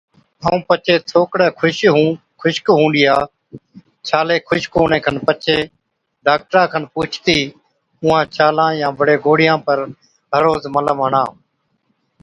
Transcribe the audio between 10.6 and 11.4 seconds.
ملم هڻا۔